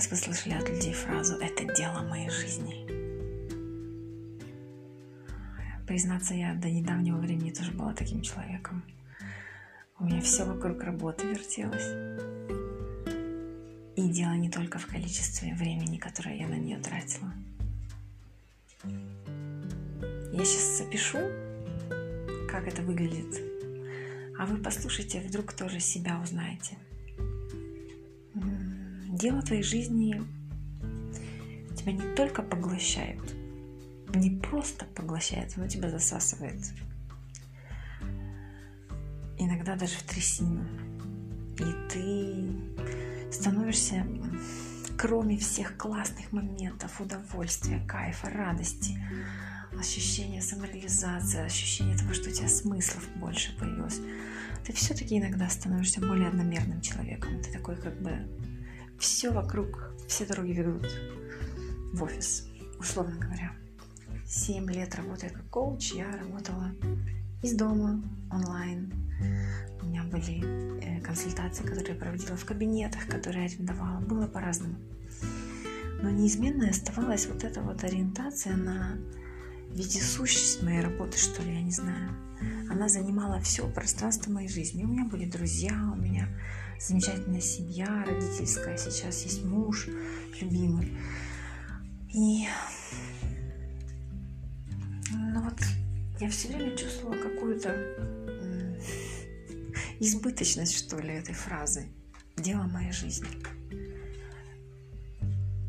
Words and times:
раз 0.00 0.10
вы 0.10 0.16
слышали 0.16 0.54
от 0.54 0.66
людей 0.66 0.94
фразу 0.94 1.34
«это 1.34 1.62
дело 1.74 2.00
моей 2.00 2.30
жизни». 2.30 2.86
Признаться, 5.86 6.32
я 6.32 6.54
до 6.54 6.70
недавнего 6.70 7.18
времени 7.18 7.50
тоже 7.50 7.72
была 7.72 7.92
таким 7.92 8.22
человеком. 8.22 8.82
У 9.98 10.04
меня 10.04 10.22
все 10.22 10.46
вокруг 10.46 10.82
работы 10.84 11.26
вертелось. 11.26 11.84
И 13.94 14.08
дело 14.08 14.32
не 14.36 14.48
только 14.48 14.78
в 14.78 14.86
количестве 14.86 15.52
времени, 15.52 15.98
которое 15.98 16.34
я 16.38 16.48
на 16.48 16.54
нее 16.54 16.78
тратила. 16.78 17.34
Я 20.32 20.44
сейчас 20.46 20.78
запишу, 20.78 21.18
как 22.50 22.66
это 22.66 22.80
выглядит, 22.80 23.38
а 24.38 24.46
вы 24.46 24.56
послушайте, 24.62 25.20
вдруг 25.20 25.52
тоже 25.52 25.78
себя 25.78 26.18
узнаете. 26.22 26.78
Дело 29.20 29.42
твоей 29.42 29.62
жизни 29.62 30.22
тебя 31.76 31.92
не 31.92 32.14
только 32.14 32.40
поглощает, 32.40 33.20
не 34.14 34.30
просто 34.30 34.86
поглощает, 34.86 35.52
оно 35.58 35.68
тебя 35.68 35.90
засасывает. 35.90 36.72
Иногда 39.36 39.76
даже 39.76 39.96
в 39.96 40.04
трясину. 40.04 40.64
И 41.58 41.64
ты 41.90 43.30
становишься, 43.30 44.06
кроме 44.96 45.36
всех 45.36 45.76
классных 45.76 46.32
моментов, 46.32 46.98
удовольствия, 46.98 47.84
кайфа, 47.86 48.30
радости, 48.30 48.98
ощущения 49.78 50.40
самореализации, 50.40 51.44
ощущения 51.44 51.98
того, 51.98 52.14
что 52.14 52.30
у 52.30 52.32
тебя 52.32 52.48
смыслов 52.48 53.06
больше 53.16 53.54
появилось, 53.58 54.00
ты 54.64 54.72
все-таки 54.72 55.18
иногда 55.18 55.50
становишься 55.50 56.00
более 56.00 56.28
одномерным 56.28 56.80
человеком. 56.80 57.42
Ты 57.42 57.52
такой 57.52 57.76
как 57.76 58.00
бы 58.00 58.26
все 59.00 59.30
вокруг, 59.32 59.92
все 60.06 60.26
дороги 60.26 60.52
ведут 60.52 60.86
в 61.92 62.02
офис, 62.02 62.46
условно 62.78 63.16
говоря. 63.18 63.52
Семь 64.26 64.70
лет 64.70 64.94
работая 64.94 65.30
как 65.30 65.48
коуч, 65.48 65.92
я 65.92 66.06
работала 66.18 66.70
из 67.42 67.54
дома, 67.54 68.02
онлайн. 68.30 68.92
У 69.82 69.86
меня 69.86 70.04
были 70.04 70.44
э, 70.84 71.00
консультации, 71.00 71.64
которые 71.64 71.94
я 71.94 71.98
проводила 72.00 72.36
в 72.36 72.44
кабинетах, 72.44 73.06
которые 73.08 73.46
я 73.46 73.50
арендовала. 73.50 74.00
Было 74.00 74.26
по-разному. 74.26 74.76
Но 76.02 76.10
неизменной 76.10 76.70
оставалась 76.70 77.26
вот 77.26 77.42
эта 77.42 77.62
вот 77.62 77.82
ориентация 77.82 78.56
на 78.56 78.98
вездесущесть 79.70 80.62
моей 80.62 80.82
работы, 80.82 81.18
что 81.18 81.42
ли, 81.42 81.54
я 81.54 81.62
не 81.62 81.72
знаю. 81.72 82.10
Она 82.70 82.88
занимала 82.88 83.40
все 83.40 83.66
пространство 83.68 84.30
моей 84.30 84.48
жизни. 84.48 84.84
У 84.84 84.88
меня 84.88 85.04
были 85.04 85.24
друзья, 85.24 85.72
у 85.92 85.96
меня 85.96 86.28
замечательная 86.80 87.40
семья 87.40 88.04
родительская, 88.06 88.76
сейчас 88.76 89.22
есть 89.24 89.44
муж 89.44 89.88
любимый. 90.40 90.96
И 92.12 92.46
ну 95.12 95.42
вот 95.42 95.58
я 96.18 96.30
все 96.30 96.48
время 96.48 96.76
чувствовала 96.76 97.16
какую-то 97.16 98.20
избыточность, 100.00 100.76
что 100.76 100.98
ли, 100.98 101.14
этой 101.14 101.34
фразы. 101.34 101.86
Дело 102.36 102.62
моей 102.62 102.92
жизни. 102.92 103.28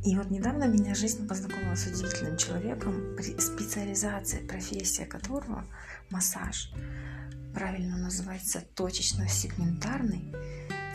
И 0.04 0.16
вот 0.16 0.32
недавно 0.32 0.64
меня 0.64 0.96
жизнь 0.96 1.28
познакомила 1.28 1.76
с 1.76 1.86
удивительным 1.86 2.38
человеком, 2.38 3.16
специализация, 3.38 4.48
профессия 4.48 5.06
которого 5.06 5.64
массаж, 6.10 6.72
правильно 7.54 7.98
называется 7.98 8.64
точечно-сегментарный, 8.74 10.34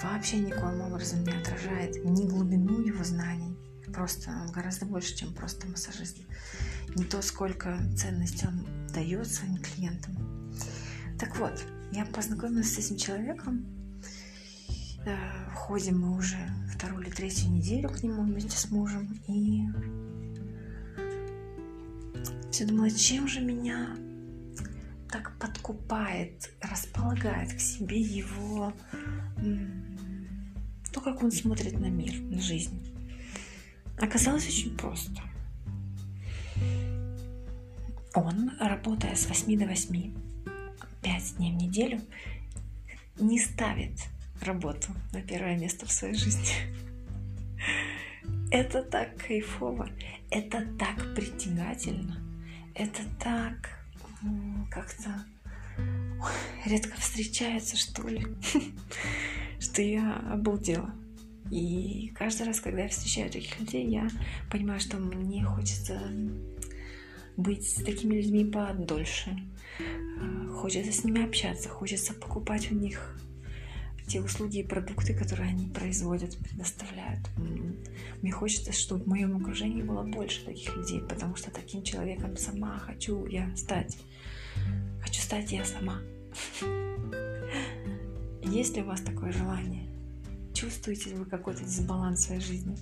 вообще 0.03 0.39
никоим 0.39 0.81
образом 0.81 1.25
не 1.25 1.33
отражает 1.33 2.05
ни 2.05 2.27
глубину 2.27 2.81
его 2.81 3.05
знаний, 3.05 3.57
просто 3.93 4.31
он 4.31 4.53
гораздо 4.53 4.87
больше, 4.87 5.17
чем 5.17 5.33
просто 5.33 5.67
массажист, 5.69 6.19
не 6.95 7.05
то, 7.05 7.23
сколько 7.23 7.79
ценностей 7.97 8.47
он 8.47 8.67
дает 8.93 9.27
своим 9.27 9.57
клиентам. 9.59 10.17
Так 11.19 11.37
вот, 11.39 11.65
я 11.93 12.05
познакомилась 12.05 12.75
с 12.75 12.79
этим 12.79 12.97
человеком, 12.97 13.67
Э, 15.07 15.17
ходим 15.55 16.01
мы 16.01 16.17
уже 16.17 16.37
вторую 16.69 17.05
или 17.05 17.11
третью 17.11 17.53
неделю 17.53 17.89
к 17.89 18.03
нему 18.03 18.25
вместе 18.25 18.59
с 18.59 18.71
мужем. 18.73 19.09
И 19.29 19.63
все 22.51 22.67
думала, 22.67 22.91
чем 22.91 23.29
же 23.29 23.41
меня 23.41 23.97
так 25.09 25.39
подкупает, 25.39 26.51
располагает 26.61 27.55
к 27.55 27.61
себе 27.61 28.01
его 28.01 28.73
то, 30.97 31.03
как 31.03 31.23
он 31.23 31.31
смотрит 31.31 31.79
на 31.79 31.91
мир, 31.91 32.19
на 32.23 32.41
жизнь. 32.41 32.81
Оказалось 33.99 34.49
очень 34.49 34.75
просто. 34.79 35.23
Он, 38.15 38.53
работая 38.59 39.15
с 39.15 39.27
8 39.27 39.59
до 39.59 39.67
8, 39.67 40.15
5 41.03 41.37
дней 41.37 41.53
в 41.53 41.57
неделю, 41.57 42.01
не 43.21 43.39
ставит 43.39 43.93
работу 44.41 44.89
на 45.13 45.21
первое 45.21 45.59
место 45.59 45.85
в 45.85 45.93
своей 45.93 46.15
жизни. 46.15 46.55
Это 48.51 48.83
так 48.83 49.19
кайфово, 49.19 49.91
это 50.31 50.65
так 50.79 51.15
притягательно, 51.15 52.17
это 52.75 53.03
так 53.19 53.71
как-то 54.71 55.27
редко 56.65 56.97
встречается, 57.01 57.77
что 57.77 58.07
ли, 58.09 58.25
что 59.77 59.83
я 59.83 60.17
обалдела. 60.33 60.91
И 61.51 62.11
каждый 62.15 62.47
раз, 62.47 62.61
когда 62.61 62.85
я 62.85 62.89
встречаю 62.89 63.31
таких 63.31 63.61
людей, 63.61 63.87
я 63.87 64.09
понимаю, 64.51 64.81
что 64.81 64.97
мне 64.97 65.45
хочется 65.45 66.01
быть 67.37 67.69
с 67.69 67.83
такими 67.85 68.15
людьми 68.15 68.47
подольше. 68.47 69.39
Хочется 70.55 70.91
с 70.93 71.05
ними 71.05 71.23
общаться, 71.23 71.69
хочется 71.69 72.15
покупать 72.15 72.73
у 72.73 72.75
них 72.75 73.21
те 74.07 74.23
услуги 74.23 74.61
и 74.61 74.67
продукты, 74.67 75.13
которые 75.13 75.51
они 75.51 75.67
производят, 75.67 76.39
предоставляют. 76.39 77.29
Мне 78.23 78.33
хочется, 78.33 78.73
чтобы 78.73 79.05
в 79.05 79.09
моем 79.09 79.37
окружении 79.37 79.83
было 79.83 80.05
больше 80.05 80.43
таких 80.43 80.75
людей, 80.75 81.03
потому 81.03 81.37
что 81.37 81.51
таким 81.51 81.83
человеком 81.83 82.39
сама 82.39 82.79
хочу 82.79 83.27
я 83.27 83.55
стать. 83.55 83.99
Хочу 85.03 85.21
стать 85.21 85.53
я 85.53 85.67
сама. 85.67 86.01
Есть 88.47 88.77
ли 88.77 88.83
у 88.83 88.87
вас 88.87 89.01
такое 89.01 89.33
желание? 89.33 89.85
Чувствуете 90.55 91.11
ли 91.11 91.17
вы 91.17 91.27
какой-то 91.27 91.65
дисбаланс 91.65 92.21
в 92.21 92.23
своей 92.25 92.41
жизни 92.41 92.77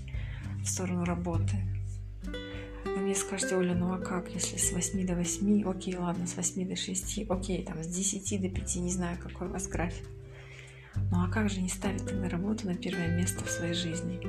в 0.62 0.66
сторону 0.66 1.04
работы? 1.04 1.56
Вы 2.84 2.96
мне 2.98 3.14
скажете, 3.14 3.56
Оля, 3.56 3.74
ну 3.74 3.92
а 3.92 3.98
как, 3.98 4.30
если 4.30 4.56
с 4.56 4.72
8 4.72 5.06
до 5.06 5.16
8, 5.16 5.68
окей, 5.68 5.96
ладно, 5.96 6.26
с 6.26 6.36
8 6.36 6.68
до 6.68 6.76
6, 6.76 7.30
окей, 7.30 7.64
там 7.64 7.82
с 7.82 7.88
10 7.88 8.42
до 8.42 8.48
5, 8.48 8.76
не 8.76 8.92
знаю, 8.92 9.18
какой 9.18 9.48
у 9.48 9.50
вас 9.50 9.66
график. 9.66 10.06
Ну 11.10 11.24
а 11.24 11.28
как 11.28 11.48
же 11.48 11.60
не 11.60 11.68
ставить 11.68 12.06
тогда 12.06 12.28
работу 12.28 12.66
на 12.66 12.74
первое 12.74 13.08
место 13.16 13.44
в 13.44 13.50
своей 13.50 13.74
жизни? 13.74 14.20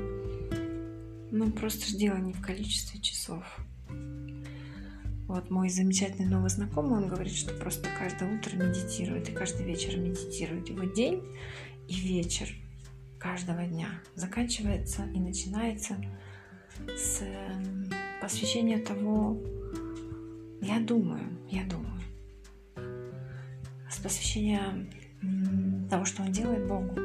Ну, 1.32 1.52
просто 1.52 1.86
же 1.86 1.98
дело 1.98 2.18
не 2.18 2.34
в 2.34 2.42
количестве 2.42 3.00
часов. 3.02 3.44
Вот 5.28 5.50
мой 5.50 5.70
замечательный 5.70 6.30
новый 6.30 6.50
знакомый, 6.50 7.02
он 7.02 7.08
говорит, 7.08 7.34
что 7.34 7.54
просто 7.56 7.90
каждое 7.98 8.38
утро 8.38 8.56
медитирует 8.56 9.28
и 9.28 9.32
каждый 9.32 9.66
вечер 9.66 9.98
медитирует. 9.98 10.70
Его 10.70 10.84
день 10.84 11.24
и 11.88 11.96
вечер 11.96 12.48
каждого 13.18 13.66
дня 13.66 13.90
заканчивается 14.14 15.04
и 15.16 15.20
начинается 15.20 15.98
с 16.96 17.22
эм, 17.22 17.90
посвящения 18.22 18.78
того, 18.78 19.42
я 20.62 20.80
думаю, 20.80 21.24
я 21.50 21.64
думаю, 21.64 22.02
с 23.90 23.98
посвящения 23.98 24.88
того, 25.90 26.06
что 26.06 26.22
он 26.22 26.32
делает 26.32 26.68
Богу. 26.68 26.96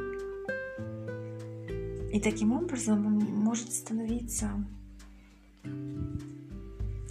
И 2.13 2.21
таким 2.21 2.53
образом 2.53 3.07
он 3.07 3.19
может 3.19 3.73
становиться 3.73 4.51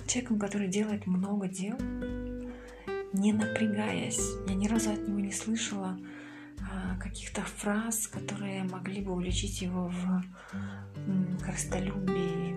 человеком, 0.09 0.39
который 0.39 0.67
делает 0.67 1.05
много 1.05 1.47
дел, 1.47 1.77
не 3.13 3.31
напрягаясь. 3.31 4.19
Я 4.47 4.55
ни 4.55 4.67
разу 4.67 4.91
от 4.91 5.07
него 5.07 5.19
не 5.19 5.31
слышала 5.31 5.97
а, 6.59 6.97
каких-то 6.97 7.41
фраз, 7.41 8.07
которые 8.07 8.63
могли 8.63 9.01
бы 9.01 9.13
уличить 9.13 9.61
его 9.61 9.87
в 9.87 10.23
корыстолюбии. 11.43 12.55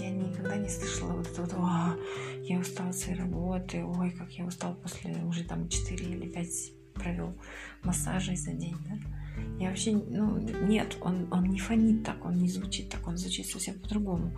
Я 0.00 0.10
никогда 0.10 0.56
не 0.56 0.68
слышала 0.68 1.12
вот 1.12 1.26
это 1.26 1.42
вот, 1.42 1.52
«А, 1.56 1.96
я 2.42 2.58
устал 2.58 2.88
от 2.88 2.96
своей 2.96 3.18
работы, 3.18 3.84
ой, 3.84 4.10
как 4.12 4.30
я 4.32 4.44
устал 4.44 4.74
после 4.74 5.14
уже 5.24 5.44
там 5.44 5.68
4 5.68 6.04
или 6.04 6.28
5 6.28 6.72
провел 6.94 7.36
массажей 7.82 8.36
за 8.36 8.52
день, 8.52 8.76
да? 8.88 9.23
Я 9.58 9.68
вообще, 9.68 9.92
ну, 9.92 10.38
нет, 10.38 10.96
он, 11.00 11.28
он 11.30 11.44
не 11.44 11.58
фонит 11.58 12.04
так, 12.04 12.24
он 12.24 12.38
не 12.38 12.48
звучит 12.48 12.88
так, 12.88 13.06
он 13.06 13.16
звучит 13.16 13.46
совсем 13.46 13.78
по-другому. 13.78 14.32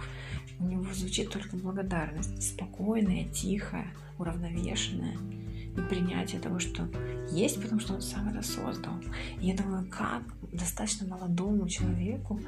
У 0.58 0.64
него 0.64 0.84
звучит 0.93 1.31
только 1.31 1.56
благодарность, 1.56 2.43
спокойная, 2.43 3.25
тихая, 3.25 3.93
уравновешенная, 4.19 5.16
и 5.76 5.81
принятие 5.88 6.40
того, 6.40 6.58
что 6.58 6.88
есть, 7.31 7.60
потому 7.60 7.81
что 7.81 7.94
он 7.94 8.00
сам 8.00 8.28
это 8.28 8.43
создал. 8.43 8.94
И 9.40 9.48
я 9.48 9.56
думаю, 9.56 9.87
как 9.90 10.22
достаточно 10.52 11.06
молодому 11.06 11.69
человеку 11.69 12.40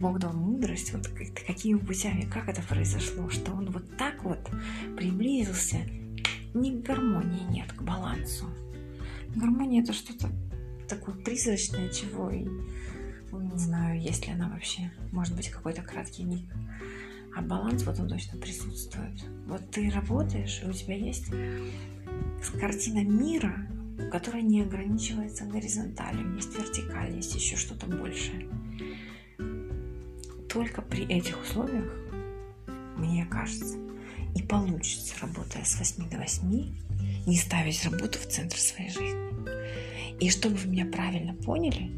Бог 0.00 0.18
дал 0.18 0.32
мудрость, 0.32 0.92
вот 0.92 1.06
какими 1.46 1.78
путями, 1.78 2.22
как 2.22 2.48
это 2.48 2.62
произошло, 2.62 3.28
что 3.28 3.52
он 3.52 3.70
вот 3.70 3.96
так 3.96 4.24
вот 4.24 4.38
приблизился 4.96 5.78
не 6.54 6.72
к 6.72 6.84
гармонии 6.84 7.44
нет, 7.50 7.72
к 7.72 7.82
балансу. 7.82 8.46
Гармония 9.36 9.82
это 9.82 9.92
что-то 9.92 10.28
такое 10.90 11.14
призрачное, 11.14 11.88
чего 11.88 12.30
и 12.30 12.44
не 13.32 13.58
знаю, 13.58 14.00
есть 14.00 14.26
ли 14.26 14.32
она 14.32 14.48
вообще. 14.48 14.90
Может 15.12 15.36
быть, 15.36 15.48
какой-то 15.50 15.82
краткий 15.82 16.24
миг. 16.24 16.50
А 17.34 17.42
баланс 17.42 17.84
вот 17.84 17.98
он 18.00 18.08
точно 18.08 18.38
присутствует. 18.38 19.24
Вот 19.46 19.70
ты 19.70 19.90
работаешь, 19.90 20.60
и 20.62 20.68
у 20.68 20.72
тебя 20.72 20.96
есть 20.96 21.26
картина 22.60 23.04
мира, 23.04 23.54
которая 24.10 24.42
не 24.42 24.62
ограничивается 24.62 25.44
горизонталью, 25.44 26.34
есть 26.34 26.56
вертикаль, 26.58 27.14
есть 27.14 27.34
еще 27.34 27.56
что-то 27.56 27.86
большее. 27.86 28.48
Только 30.48 30.82
при 30.82 31.04
этих 31.04 31.40
условиях, 31.40 31.92
мне 32.96 33.24
кажется, 33.26 33.76
и 34.34 34.42
получится, 34.42 35.14
работая 35.22 35.64
с 35.64 35.78
8 35.78 36.08
до 36.10 36.18
8, 36.18 36.74
не 37.26 37.36
ставить 37.36 37.84
работу 37.84 38.18
в 38.18 38.26
центр 38.26 38.56
своей 38.58 38.90
жизни. 38.90 39.39
И 40.20 40.28
чтобы 40.28 40.56
вы 40.56 40.68
меня 40.68 40.86
правильно 40.86 41.34
поняли, 41.34 41.90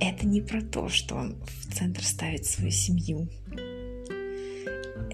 это 0.00 0.26
не 0.26 0.40
про 0.40 0.60
то, 0.60 0.88
что 0.88 1.16
он 1.16 1.42
в 1.42 1.74
центр 1.74 2.04
ставит 2.04 2.44
свою 2.44 2.70
семью. 2.70 3.28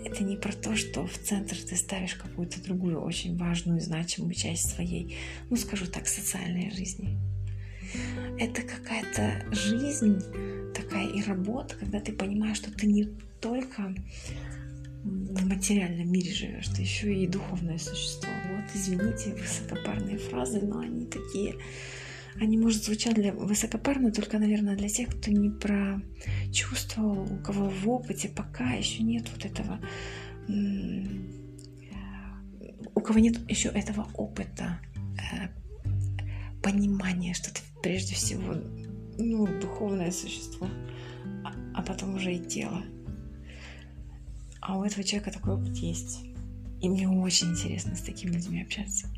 Это 0.04 0.22
не 0.24 0.36
про 0.36 0.52
то, 0.52 0.76
что 0.76 1.06
в 1.06 1.18
центр 1.18 1.56
ты 1.56 1.76
ставишь 1.76 2.14
какую-то 2.14 2.62
другую 2.62 3.00
очень 3.00 3.36
важную, 3.36 3.80
значимую 3.80 4.34
часть 4.34 4.70
своей, 4.70 5.16
ну 5.50 5.56
скажу 5.56 5.86
так, 5.86 6.06
социальной 6.06 6.70
жизни. 6.70 7.18
Это 8.38 8.62
какая-то 8.62 9.54
жизнь 9.54 10.20
такая 10.74 11.06
и 11.08 11.22
работа, 11.22 11.76
когда 11.76 12.00
ты 12.00 12.12
понимаешь, 12.12 12.56
что 12.56 12.72
ты 12.72 12.86
не 12.86 13.04
только 13.40 13.94
в 15.04 15.46
материальном 15.46 16.10
мире 16.10 16.32
живешь, 16.32 16.68
ты 16.68 16.82
еще 16.82 17.14
и 17.14 17.26
духовное 17.26 17.78
существо. 17.78 18.30
Вот, 18.64 18.76
извините, 18.76 19.34
высокопарные 19.34 20.18
фразы, 20.18 20.60
но 20.60 20.80
они 20.80 21.06
такие 21.06 21.56
они, 22.40 22.58
может, 22.58 22.82
звучат 22.82 23.14
для 23.14 23.32
высокопарно, 23.32 24.10
только, 24.10 24.40
наверное, 24.40 24.76
для 24.76 24.88
тех, 24.88 25.08
кто 25.08 25.30
не 25.30 25.50
прочувствовал, 25.50 27.32
у 27.32 27.36
кого 27.36 27.68
в 27.68 27.88
опыте 27.88 28.28
пока 28.28 28.72
еще 28.72 29.04
нет 29.04 29.28
вот 29.32 29.44
этого, 29.44 29.78
у 32.92 33.00
кого 33.00 33.18
нет 33.20 33.38
еще 33.48 33.68
этого 33.68 34.08
опыта, 34.14 34.80
э, 35.16 35.48
понимания, 36.60 37.34
что 37.34 37.54
ты 37.54 37.60
прежде 37.82 38.16
всего 38.16 38.54
ну, 39.16 39.46
духовное 39.60 40.10
существо, 40.10 40.68
а, 41.44 41.52
а 41.74 41.82
потом 41.82 42.16
уже 42.16 42.34
и 42.34 42.44
тело. 42.44 42.82
А 44.60 44.76
у 44.76 44.82
этого 44.82 45.04
человека 45.04 45.30
такой 45.30 45.54
опыт 45.54 45.76
есть. 45.76 46.33
И 46.80 46.88
мне 46.88 47.08
очень 47.08 47.52
интересно 47.52 47.96
с 47.96 48.00
такими 48.00 48.32
людьми 48.32 48.62
общаться 48.62 49.08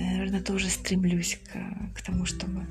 я, 0.00 0.02
наверное, 0.02 0.42
тоже 0.42 0.68
стремлюсь 0.68 1.38
к, 1.44 1.98
к 1.98 2.02
тому, 2.02 2.24
чтобы 2.24 2.66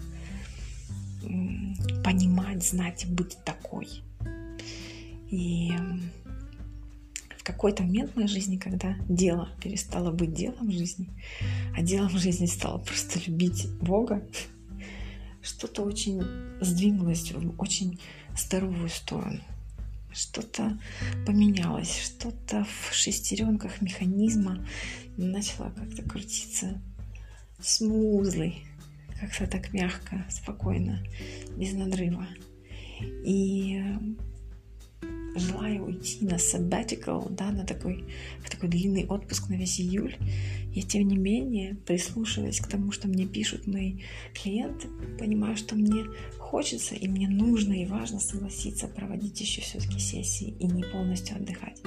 понимать, 2.03 2.65
знать 2.65 3.03
и 3.03 3.07
быть 3.07 3.37
такой. 3.43 3.87
И 5.29 5.73
в 7.37 7.43
какой-то 7.43 7.83
момент 7.83 8.11
в 8.11 8.15
моей 8.15 8.27
жизни, 8.27 8.57
когда 8.57 8.95
дело 9.07 9.49
перестало 9.61 10.11
быть 10.11 10.33
делом 10.33 10.71
жизни, 10.71 11.07
а 11.75 11.81
делом 11.81 12.17
жизни 12.17 12.45
стало 12.45 12.79
просто 12.79 13.19
любить 13.25 13.67
Бога, 13.81 14.23
что-то 15.41 15.83
очень 15.83 16.23
сдвинулось 16.61 17.31
в 17.31 17.59
очень 17.59 17.99
здоровую 18.37 18.89
сторону. 18.89 19.41
Что-то 20.11 20.79
поменялось, 21.25 21.97
что-то 21.97 22.65
в 22.65 22.93
шестеренках 22.93 23.81
механизма 23.81 24.65
начала 25.17 25.69
как-то 25.71 26.01
крутиться 26.01 26.81
смузлый, 27.61 28.65
как-то 29.19 29.47
так 29.47 29.73
мягко, 29.73 30.25
спокойно, 30.29 31.03
без 31.57 31.73
надрыва. 31.73 32.27
И 33.25 33.81
желая 35.35 35.79
уйти 35.81 36.25
на 36.25 36.35
sabbatical, 36.35 37.29
да, 37.29 37.51
на 37.51 37.65
такой, 37.65 38.05
в 38.43 38.49
такой 38.49 38.69
длинный 38.69 39.05
отпуск 39.05 39.49
на 39.49 39.55
весь 39.55 39.79
июль, 39.79 40.15
я 40.73 40.81
тем 40.81 41.07
не 41.07 41.17
менее, 41.17 41.75
прислушиваясь 41.85 42.59
к 42.59 42.67
тому, 42.67 42.91
что 42.91 43.07
мне 43.07 43.25
пишут 43.25 43.67
мои 43.67 43.99
клиенты, 44.33 44.87
понимаю, 45.17 45.57
что 45.57 45.75
мне 45.75 46.05
хочется 46.37 46.95
и 46.95 47.07
мне 47.07 47.27
нужно 47.27 47.73
и 47.73 47.85
важно 47.85 48.19
согласиться 48.19 48.87
проводить 48.87 49.39
еще 49.41 49.61
все-таки 49.61 49.99
сессии 49.99 50.55
и 50.59 50.65
не 50.65 50.83
полностью 50.83 51.35
отдыхать, 51.35 51.81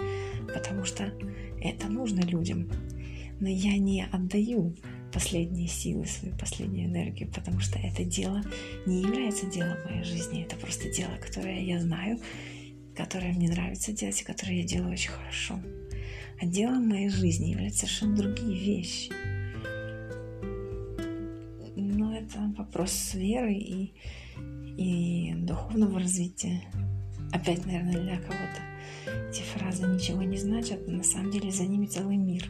потому 0.52 0.84
что 0.84 1.12
это 1.60 1.88
нужно 1.88 2.20
людям. 2.20 2.68
Но 3.40 3.48
я 3.48 3.76
не 3.76 4.04
отдаю 4.04 4.74
последние 5.12 5.68
силы, 5.68 6.06
свою 6.06 6.34
последнюю 6.36 6.88
энергию, 6.88 7.30
потому 7.32 7.60
что 7.60 7.78
это 7.78 8.04
дело 8.04 8.42
не 8.86 9.02
является 9.02 9.46
делом 9.46 9.76
моей 9.84 10.04
жизни, 10.04 10.42
это 10.42 10.56
просто 10.56 10.90
дело, 10.90 11.12
которое 11.20 11.62
я 11.62 11.80
знаю, 11.80 12.18
которое 12.96 13.32
мне 13.32 13.48
нравится 13.48 13.92
делать 13.92 14.20
и 14.20 14.24
которое 14.24 14.58
я 14.58 14.64
делаю 14.64 14.92
очень 14.92 15.10
хорошо. 15.10 15.60
А 16.40 16.46
делом 16.46 16.88
моей 16.88 17.08
жизни 17.08 17.50
являются 17.50 17.80
совершенно 17.80 18.16
другие 18.16 18.58
вещи. 18.58 19.12
Но 21.76 22.16
это 22.16 22.38
вопрос 22.56 23.14
веры 23.14 23.54
и, 23.54 23.94
и 24.76 25.34
духовного 25.36 26.00
развития. 26.00 26.62
Опять, 27.32 27.64
наверное, 27.64 28.00
для 28.00 28.16
кого-то 28.16 28.72
эти 29.30 29.42
фразы 29.42 29.86
ничего 29.86 30.22
не 30.22 30.36
значат, 30.36 30.86
на 30.86 31.02
самом 31.02 31.30
деле 31.30 31.50
за 31.50 31.64
ними 31.64 31.86
целый 31.86 32.16
мир. 32.16 32.44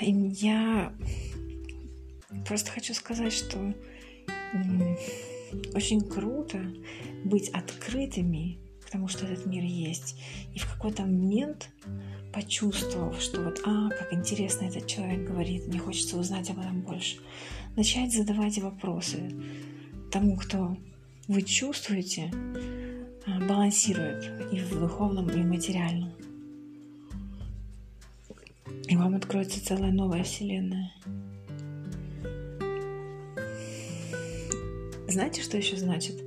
И 0.00 0.10
я 0.10 0.92
просто 2.48 2.72
хочу 2.72 2.94
сказать, 2.94 3.32
что 3.32 3.74
очень 5.74 6.00
круто 6.00 6.58
быть 7.24 7.48
открытыми 7.50 8.58
к 8.92 8.96
тому, 8.96 9.08
что 9.08 9.24
этот 9.24 9.46
мир 9.46 9.64
есть. 9.64 10.16
И 10.54 10.58
в 10.58 10.70
какой-то 10.70 11.02
момент 11.02 11.70
почувствовав, 12.30 13.18
что 13.22 13.40
вот, 13.40 13.62
а, 13.64 13.88
как 13.88 14.12
интересно 14.12 14.66
этот 14.66 14.86
человек 14.86 15.26
говорит, 15.26 15.66
мне 15.66 15.78
хочется 15.78 16.18
узнать 16.18 16.50
об 16.50 16.58
этом 16.58 16.82
больше, 16.82 17.16
начать 17.74 18.12
задавать 18.12 18.58
вопросы 18.58 19.30
тому, 20.10 20.36
кто 20.36 20.76
вы 21.26 21.40
чувствуете, 21.40 22.30
а, 23.26 23.40
балансирует 23.40 24.52
и 24.52 24.58
в 24.58 24.78
духовном, 24.78 25.30
и 25.30 25.42
в 25.42 25.46
материальном 25.46 26.12
и 28.88 28.96
вам 28.96 29.14
откроется 29.14 29.64
целая 29.64 29.90
новая 29.90 30.22
вселенная. 30.22 30.92
Знаете, 35.08 35.40
что 35.40 35.56
еще 35.56 35.78
значит 35.78 36.22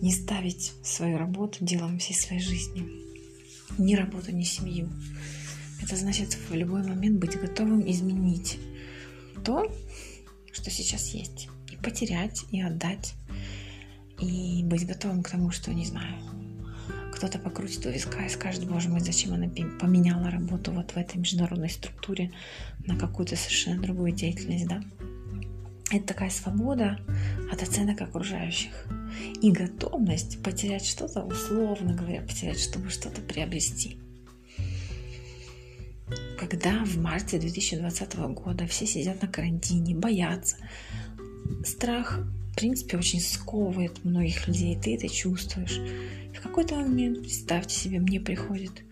не 0.00 0.12
ставить 0.12 0.72
свою 0.82 1.18
работу 1.18 1.64
делом 1.64 1.98
всей 1.98 2.14
своей 2.14 2.42
жизни? 2.42 2.88
Ни 3.78 3.94
работу, 3.94 4.32
ни 4.32 4.42
семью. 4.42 4.88
Это 5.82 5.96
значит 5.96 6.36
в 6.48 6.54
любой 6.54 6.82
момент 6.82 7.18
быть 7.18 7.38
готовым 7.38 7.88
изменить 7.90 8.58
то, 9.44 9.70
что 10.52 10.70
сейчас 10.70 11.08
есть. 11.08 11.48
И 11.70 11.76
потерять, 11.76 12.44
и 12.50 12.60
отдать. 12.60 13.14
И 14.20 14.64
быть 14.64 14.86
готовым 14.86 15.22
к 15.22 15.30
тому, 15.30 15.50
что, 15.50 15.72
не 15.72 15.86
знаю, 15.86 16.16
кто-то 17.14 17.38
покрутит 17.38 17.86
у 17.86 17.90
виска 17.90 18.24
и 18.26 18.28
скажет, 18.28 18.68
боже 18.68 18.88
мой, 18.88 19.00
зачем 19.00 19.34
она 19.34 19.48
поменяла 19.80 20.30
работу 20.30 20.72
вот 20.72 20.92
в 20.92 20.96
этой 20.96 21.18
международной 21.18 21.70
структуре 21.70 22.32
на 22.86 22.96
какую-то 22.96 23.36
совершенно 23.36 23.80
другую 23.80 24.12
деятельность, 24.12 24.66
да? 24.66 24.82
Это 25.90 26.06
такая 26.08 26.30
свобода 26.30 27.00
от 27.50 27.62
оценок 27.62 28.00
окружающих 28.02 28.86
и 29.40 29.50
готовность 29.50 30.42
потерять 30.42 30.84
что-то, 30.84 31.22
условно 31.22 31.94
говоря, 31.94 32.22
потерять, 32.22 32.60
чтобы 32.60 32.90
что-то 32.90 33.20
приобрести. 33.20 33.98
Когда 36.38 36.84
в 36.84 36.96
марте 36.98 37.38
2020 37.38 38.16
года 38.16 38.66
все 38.66 38.86
сидят 38.86 39.20
на 39.20 39.28
карантине, 39.28 39.94
боятся, 39.94 40.56
страх, 41.64 42.20
в 42.52 42.56
принципе, 42.56 42.96
очень 42.96 43.20
сковывает 43.20 44.04
многих 44.04 44.48
людей, 44.48 44.78
ты 44.80 44.96
это 44.96 45.08
чувствуешь. 45.08 45.80
В 46.36 46.40
какой-то 46.40 46.76
момент, 46.76 47.20
представьте 47.20 47.74
себе, 47.74 47.98
мне 47.98 48.20
приходит 48.20 48.82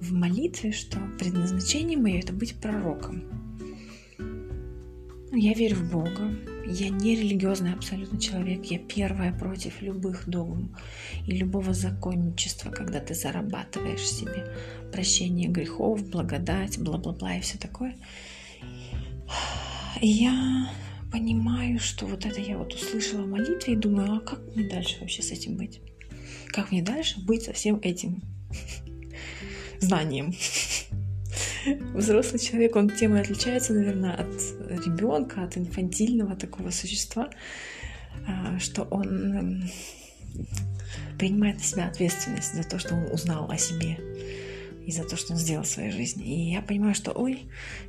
в 0.00 0.12
молитве, 0.12 0.72
что 0.72 0.98
предназначение 1.18 1.98
мое 1.98 2.20
это 2.20 2.32
быть 2.32 2.54
пророком. 2.54 3.24
Я 5.32 5.54
верю 5.54 5.76
в 5.76 5.90
Бога, 5.90 6.34
Я 6.72 6.88
не 6.88 7.16
религиозный 7.16 7.72
абсолютно 7.72 8.20
человек. 8.20 8.64
Я 8.66 8.78
первая 8.78 9.32
против 9.32 9.82
любых 9.82 10.28
догм 10.28 10.76
и 11.26 11.32
любого 11.32 11.74
законничества, 11.74 12.70
когда 12.70 13.00
ты 13.00 13.14
зарабатываешь 13.14 14.08
себе 14.08 14.46
прощение 14.92 15.48
грехов, 15.48 16.08
благодать, 16.08 16.78
бла-бла-бла 16.78 17.36
и 17.36 17.40
все 17.40 17.58
такое. 17.58 17.96
я 20.00 20.70
понимаю, 21.10 21.80
что 21.80 22.06
вот 22.06 22.24
это 22.24 22.40
я 22.40 22.56
вот 22.56 22.72
услышала 22.72 23.22
в 23.22 23.28
молитве 23.28 23.74
и 23.74 23.76
думаю, 23.76 24.12
а 24.12 24.20
как 24.20 24.40
мне 24.54 24.68
дальше 24.68 24.98
вообще 25.00 25.22
с 25.22 25.32
этим 25.32 25.56
быть? 25.56 25.80
Как 26.46 26.70
мне 26.70 26.82
дальше 26.82 27.20
быть 27.20 27.42
со 27.42 27.52
всем 27.52 27.80
этим 27.82 28.22
знанием? 29.80 30.32
Взрослый 31.94 32.40
человек, 32.40 32.76
он 32.76 32.90
тем 32.90 33.16
и 33.16 33.20
отличается, 33.20 33.74
наверное, 33.74 34.14
от 34.14 34.84
ребенка, 34.84 35.44
от 35.44 35.56
инфантильного 35.56 36.36
такого 36.36 36.70
существа, 36.70 37.30
а, 38.26 38.58
что 38.58 38.82
он 38.84 39.36
эм, 39.36 39.70
принимает 41.18 41.56
на 41.58 41.62
себя 41.62 41.86
ответственность 41.88 42.54
за 42.54 42.64
то, 42.64 42.78
что 42.78 42.94
он 42.94 43.12
узнал 43.12 43.50
о 43.50 43.56
себе 43.56 43.98
и 44.90 44.92
за 44.92 45.04
то, 45.04 45.16
что 45.16 45.32
он 45.32 45.38
сделал 45.38 45.62
в 45.62 45.68
своей 45.68 45.90
жизни. 45.90 46.24
И 46.24 46.52
я 46.52 46.60
понимаю, 46.60 46.94
что, 46.94 47.12
ой, 47.12 47.44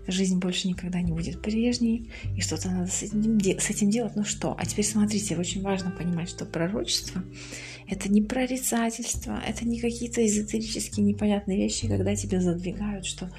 жизнь 0.08 0.38
больше 0.38 0.68
никогда 0.68 1.02
не 1.02 1.12
будет 1.12 1.42
прежней, 1.42 2.12
и 2.38 2.42
что-то 2.42 2.70
надо 2.70 2.92
с 2.92 3.04
этим, 3.04 3.40
с 3.40 3.70
этим 3.70 3.90
делать. 3.90 4.16
Ну 4.16 4.24
что? 4.24 4.56
А 4.58 4.66
теперь 4.66 4.86
смотрите, 4.86 5.36
очень 5.36 5.62
важно 5.62 5.92
понимать, 5.92 6.30
что 6.30 6.46
пророчество— 6.46 7.24
это 7.88 8.10
не 8.10 8.22
прорицательство, 8.22 9.42
это 9.46 9.68
не 9.68 9.80
какие-то 9.80 10.26
эзотерические 10.26 11.06
непонятные 11.06 11.58
вещи, 11.58 11.88
когда 11.88 12.16
тебя 12.16 12.40
задвигают, 12.40 13.06
что 13.06 13.30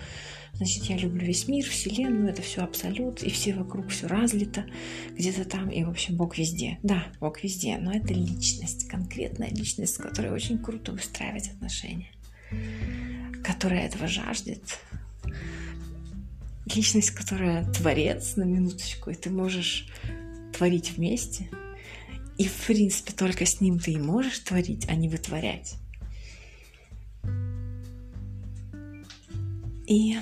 значит, 0.55 0.85
я 0.85 0.99
люблю 0.99 1.25
весь 1.25 1.49
мир, 1.49 1.65
Вселенную, 1.65 2.31
это 2.31 2.43
все 2.43 2.63
абсолют, 2.63 3.23
и 3.23 3.31
все 3.31 3.55
вокруг 3.55 3.89
все 3.89 4.09
разлито, 4.09 4.67
где-то 5.17 5.45
там, 5.45 5.71
и, 5.71 5.85
в 5.85 5.89
общем, 5.89 6.17
Бог 6.17 6.37
везде. 6.37 6.79
Да, 6.83 7.07
Бог 7.21 7.43
везде, 7.43 7.79
но 7.79 7.93
это 7.93 8.13
личность, 8.13 8.89
конкретная 8.89 9.51
личность, 9.51 9.95
с 9.95 9.99
которой 9.99 10.33
очень 10.33 10.59
круто 10.59 10.93
выстраивать 10.93 11.49
отношения 11.49 12.11
которая 13.43 13.87
этого 13.87 14.07
жаждет, 14.07 14.79
личность, 16.67 17.11
которая 17.11 17.65
творец 17.73 18.37
на 18.37 18.45
минуточку, 18.45 19.11
и 19.11 19.15
ты 19.15 19.31
можешь 19.31 19.89
творить 20.53 20.97
вместе. 20.97 21.49
И, 22.39 22.47
в 22.47 22.67
принципе, 22.67 23.13
только 23.13 23.45
с 23.45 23.61
ним 23.61 23.79
ты 23.79 23.93
и 23.93 23.99
можешь 23.99 24.39
творить, 24.41 24.87
а 24.89 24.95
не 24.95 25.09
вытворять. 25.09 25.77
И 29.87 30.19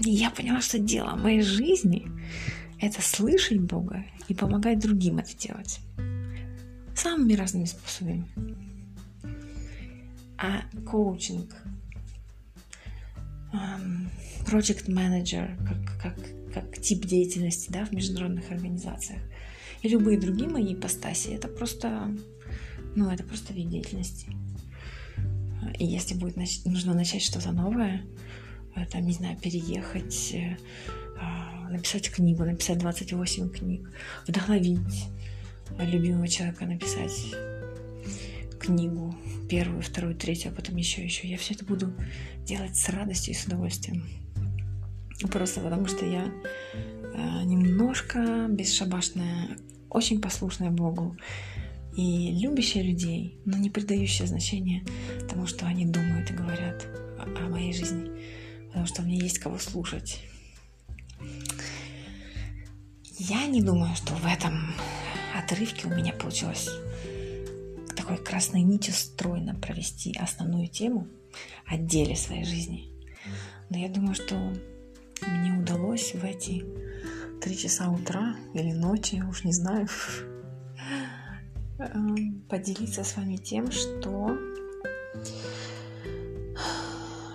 я 0.00 0.30
поняла, 0.30 0.60
что 0.60 0.78
дело 0.78 1.14
моей 1.16 1.42
жизни— 1.42 2.06
это 2.80 3.00
слышать 3.00 3.60
Бога 3.60 4.04
и 4.28 4.34
помогать 4.34 4.80
другим 4.80 5.18
это 5.18 5.36
делать. 5.36 5.78
Самыми 6.94 7.34
разными 7.34 7.66
способами. 7.66 8.26
А 10.38 10.62
коучинг 10.90 11.54
project 14.46 14.86
manager, 14.88 15.56
как, 15.66 16.02
как, 16.02 16.54
как 16.54 16.80
тип 16.80 17.04
деятельности 17.04 17.70
да, 17.70 17.84
в 17.84 17.92
международных 17.92 18.50
организациях. 18.50 19.20
И 19.82 19.88
любые 19.88 20.18
другие 20.18 20.48
мои 20.48 20.74
ипостаси, 20.74 21.28
это 21.28 21.48
просто, 21.48 22.14
ну, 22.94 23.10
это 23.10 23.24
просто 23.24 23.52
вид 23.52 23.68
деятельности. 23.68 24.28
И 25.78 25.84
если 25.84 26.14
будет 26.14 26.36
нач- 26.36 26.62
нужно 26.64 26.94
начать 26.94 27.22
что-то 27.22 27.52
новое, 27.52 28.02
э, 28.74 28.86
там, 28.86 29.04
не 29.04 29.12
знаю, 29.12 29.36
переехать, 29.36 30.32
э, 30.32 30.56
а, 31.20 31.68
написать 31.70 32.10
книгу, 32.10 32.44
написать 32.44 32.78
28 32.78 33.50
книг, 33.50 33.90
вдохновить 34.26 35.08
любимого 35.78 36.28
человека 36.28 36.64
написать 36.66 37.34
книгу, 38.66 39.14
первую, 39.48 39.82
вторую, 39.82 40.16
третью, 40.16 40.50
а 40.50 40.54
потом 40.54 40.76
еще, 40.76 41.02
еще. 41.02 41.28
Я 41.28 41.38
все 41.38 41.54
это 41.54 41.64
буду 41.64 41.92
делать 42.44 42.76
с 42.76 42.88
радостью 42.88 43.32
и 43.34 43.36
с 43.36 43.44
удовольствием. 43.44 44.04
Просто 45.30 45.60
потому 45.60 45.86
что 45.86 46.04
я 46.04 46.24
э, 46.24 47.44
немножко 47.44 48.46
бесшабашная, 48.50 49.56
очень 49.88 50.20
послушная 50.20 50.70
Богу 50.70 51.16
и 51.96 52.32
любящая 52.32 52.82
людей, 52.82 53.38
но 53.44 53.56
не 53.56 53.70
придающая 53.70 54.26
значения 54.26 54.84
тому, 55.28 55.46
что 55.46 55.66
они 55.66 55.86
думают 55.86 56.30
и 56.30 56.34
говорят 56.34 56.86
о, 57.18 57.48
моей 57.48 57.72
жизни, 57.72 58.10
потому 58.68 58.86
что 58.86 59.02
мне 59.02 59.18
есть 59.18 59.38
кого 59.38 59.58
слушать. 59.58 60.22
Я 63.18 63.46
не 63.46 63.62
думаю, 63.62 63.94
что 63.96 64.12
в 64.14 64.26
этом 64.26 64.74
отрывке 65.34 65.86
у 65.86 65.90
меня 65.90 66.12
получилось 66.12 66.68
такой 67.96 68.18
красной 68.18 68.62
нитью 68.62 68.94
стройно 68.94 69.54
провести 69.54 70.16
основную 70.16 70.68
тему 70.68 71.08
о 71.66 71.76
деле 71.76 72.14
своей 72.14 72.44
жизни. 72.44 72.88
Но 73.70 73.78
я 73.78 73.88
думаю, 73.88 74.14
что 74.14 74.34
мне 75.26 75.52
удалось 75.58 76.14
в 76.14 76.24
эти 76.24 76.64
три 77.40 77.56
часа 77.56 77.90
утра 77.90 78.36
или 78.54 78.72
ночи, 78.72 79.22
уж 79.28 79.44
не 79.44 79.52
знаю, 79.52 79.88
эм, 81.78 82.42
поделиться 82.48 83.02
с 83.02 83.16
вами 83.16 83.36
тем, 83.36 83.72
что 83.72 84.38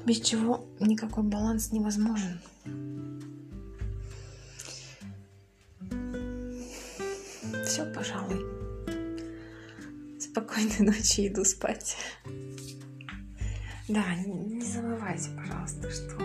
без 0.06 0.20
чего 0.22 0.66
никакой 0.80 1.24
баланс 1.24 1.72
невозможен. 1.72 2.40
Все, 7.66 7.86
пожалуй. 7.94 8.51
Спокойной 10.32 10.80
ночи, 10.80 11.28
иду 11.28 11.44
спать. 11.44 11.98
Да, 13.90 14.16
не 14.16 14.62
забывайте, 14.62 15.30
пожалуйста, 15.36 15.92
что 15.92 16.18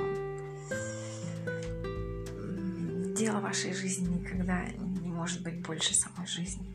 дело 3.17 3.41
вашей 3.41 3.73
жизни 3.73 4.21
никогда 4.21 4.65
не 4.69 5.09
может 5.09 5.43
быть 5.43 5.61
больше 5.67 5.93
самой 5.93 6.29
жизни. 6.29 6.73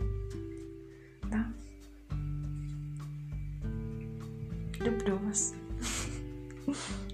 Да? 1.24 1.54
Люблю 4.84 5.18
вас. 5.20 5.54